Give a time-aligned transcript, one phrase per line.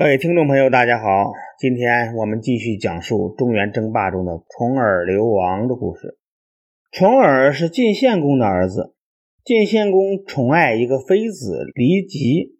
[0.00, 6.18] 各位听众朋友，大家好，今天我们继续讲述中原争霸中的重耳流亡的故事。
[6.90, 8.94] 重耳是晋献公的儿子，
[9.44, 12.58] 晋献公宠爱一个妃子骊姬，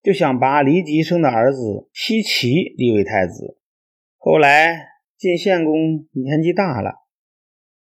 [0.00, 3.58] 就想把骊姬生的儿子奚齐立为太子。
[4.16, 7.00] 后来晋献公年纪大了，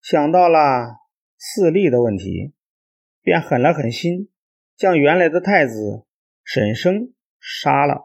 [0.01, 1.01] 想到了
[1.37, 2.53] 嗣立的问题，
[3.21, 4.29] 便狠了狠心，
[4.77, 6.05] 将原来的太子
[6.45, 8.04] 沈生杀了。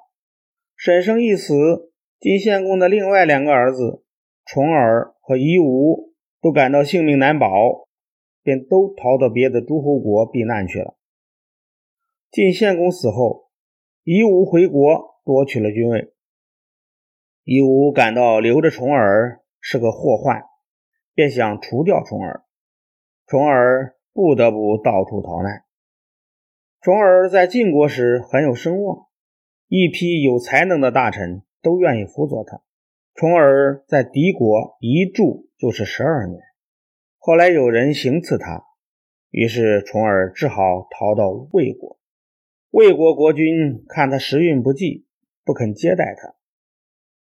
[0.83, 4.03] 沈生一死，晋献公的另外两个儿子
[4.47, 7.87] 重耳和夷吾都感到性命难保，
[8.43, 10.97] 便都逃到别的诸侯国避难去了。
[12.31, 13.51] 晋献公死后，
[14.05, 16.15] 夷吾回国夺取了君位。
[17.45, 20.45] 夷吾感到留着重耳是个祸患，
[21.13, 22.43] 便想除掉重耳。
[23.27, 25.63] 重耳不得不到处逃难。
[26.81, 29.10] 重耳在晋国时很有声望。
[29.73, 32.61] 一批有才能的大臣都愿意辅佐他。
[33.15, 36.41] 重耳在敌国一住就是十二年，
[37.19, 38.65] 后来有人行刺他，
[39.31, 42.01] 于是重耳只好逃到魏国。
[42.71, 45.07] 魏国国君看他时运不济，
[45.45, 46.35] 不肯接待他，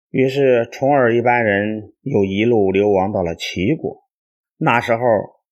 [0.09, 4.05] 于是重耳一班人又一路流亡到了齐国。
[4.57, 5.03] 那时候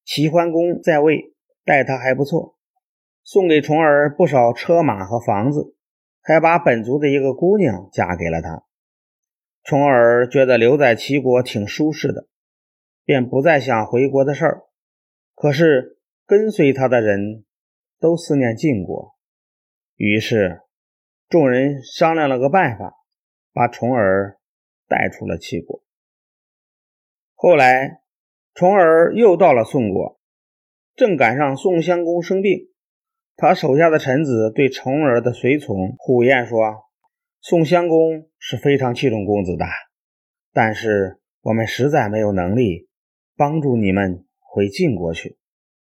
[0.03, 2.57] 齐桓公在位，待他还不错，
[3.23, 5.76] 送给重耳不少车马和房子。
[6.27, 8.65] 还把本族的一个姑娘嫁给了他。
[9.63, 12.27] 重耳觉得留在齐国挺舒适的，
[13.05, 14.65] 便不再想回国的事儿。
[15.37, 17.45] 可是跟随他的人
[18.01, 19.15] 都思念晋国，
[19.95, 20.63] 于是
[21.29, 22.95] 众人商量了个办法，
[23.53, 24.41] 把重耳
[24.89, 25.85] 带出了齐国。
[27.37, 28.01] 后来
[28.53, 30.19] 重耳又到了宋国，
[30.97, 32.69] 正赶上宋襄公生病。
[33.37, 36.59] 他手下的臣子对重耳的随从虎彦说
[37.43, 39.67] ：“宋襄公是非常器重公子的，
[40.53, 42.89] 但是我们实在没有能力
[43.37, 45.37] 帮助你们回晋国去。”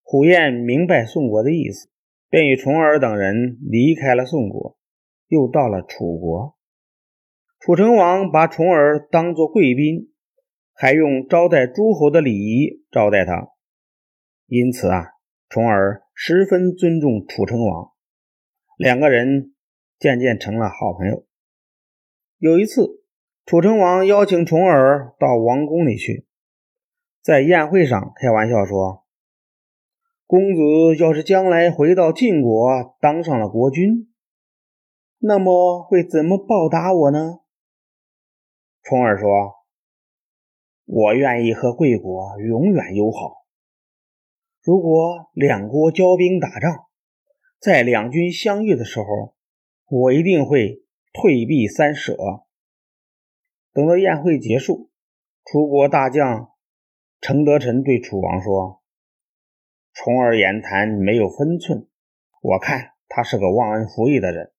[0.03, 1.89] 虎彦明白宋国的意思，
[2.29, 4.77] 便与重耳等人离开了宋国，
[5.27, 6.55] 又到了楚国。
[7.59, 10.11] 楚成王把重耳当作贵宾，
[10.73, 13.49] 还用招待诸侯的礼仪招待他，
[14.47, 15.10] 因此啊，
[15.51, 16.01] 重耳。
[16.23, 17.93] 十分尊重楚成王，
[18.77, 19.55] 两个人
[19.97, 21.25] 渐渐成了好朋友。
[22.37, 23.03] 有一次，
[23.43, 26.27] 楚成王邀请重耳到王宫里去，
[27.23, 29.03] 在宴会上开玩笑说
[30.27, 34.13] ：“公子要是将来回到晋国当上了国君，
[35.17, 37.39] 那么会怎么报答我呢？”
[38.83, 39.55] 重耳说
[40.85, 43.40] ：“我愿意和贵国永远友好。”
[44.63, 46.85] 如果两国交兵打仗，
[47.59, 49.35] 在两军相遇的时候，
[49.87, 50.83] 我一定会
[51.13, 52.15] 退避三舍。
[53.73, 54.91] 等到宴会结束，
[55.45, 56.51] 楚国大将
[57.21, 58.83] 程德臣对楚王说
[59.95, 61.87] ：“重耳言谈没有分寸，
[62.41, 64.53] 我看他是个忘恩负义的人，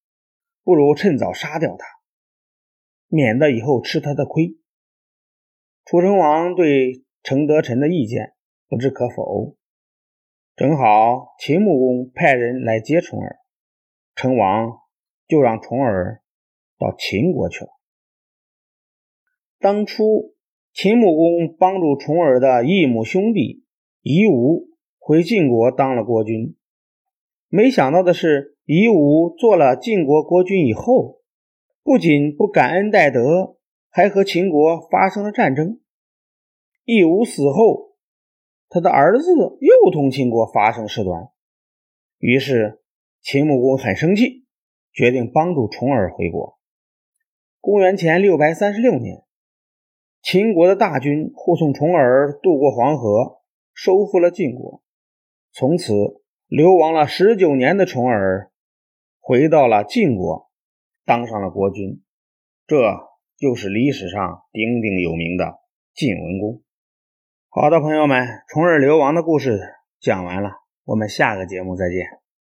[0.64, 1.86] 不如趁早杀掉他，
[3.06, 4.58] 免得以后吃他的亏。”
[5.86, 8.34] 楚成王对程德臣的意见
[8.68, 9.56] 不置可否。
[10.54, 13.38] 正好秦穆公派人来接重耳，
[14.14, 14.80] 成王
[15.26, 16.22] 就让重耳
[16.78, 17.70] 到秦国去了。
[19.58, 20.34] 当初
[20.74, 23.64] 秦穆公帮助重耳的异母兄弟
[24.02, 24.68] 夷吾
[24.98, 26.54] 回晋国当了国君，
[27.48, 31.22] 没想到的是，夷吾做了晋国国君以后，
[31.82, 33.56] 不仅不感恩戴德，
[33.88, 35.80] 还和秦国发生了战争。
[36.84, 37.91] 夷吾死后。
[38.74, 41.28] 他的儿子又同秦国发生事端，
[42.16, 42.80] 于是
[43.20, 44.46] 秦穆公很生气，
[44.94, 46.58] 决定帮助重耳回国。
[47.60, 49.24] 公元前六百三十六年，
[50.22, 53.42] 秦国的大军护送重耳渡过黄河，
[53.74, 54.82] 收复了晋国。
[55.52, 55.92] 从此，
[56.46, 58.50] 流亡了十九年的重耳
[59.20, 60.50] 回到了晋国，
[61.04, 62.02] 当上了国君。
[62.66, 62.96] 这
[63.36, 65.58] 就是历史上鼎鼎有名的
[65.92, 66.62] 晋文公。
[67.54, 69.60] 好的，朋友们，虫儿流亡的故事
[70.00, 70.52] 讲完了，
[70.86, 72.21] 我们下个节目再见。